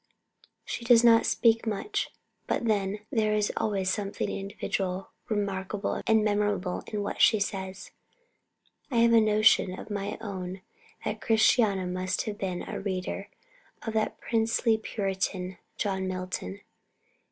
She 0.65 0.83
does 0.83 1.03
not 1.03 1.27
speak 1.27 1.67
much; 1.67 2.09
but, 2.47 2.65
then, 2.65 3.01
there 3.11 3.35
is 3.35 3.51
always 3.55 3.91
something 3.91 4.31
individual, 4.31 5.11
remarkable, 5.29 6.01
and 6.07 6.23
memorable 6.25 6.81
in 6.87 7.03
what 7.03 7.21
she 7.21 7.39
says. 7.39 7.91
I 8.89 8.95
have 8.95 9.13
a 9.13 9.21
notion 9.21 9.77
of 9.77 9.91
my 9.91 10.17
own 10.19 10.61
that 11.05 11.21
Christiana 11.21 11.85
must 11.85 12.23
have 12.23 12.39
been 12.39 12.67
a 12.67 12.79
reader 12.81 13.29
of 13.85 13.93
that 13.93 14.19
princely 14.19 14.75
Puritan, 14.75 15.59
John 15.77 16.07
Milton. 16.07 16.61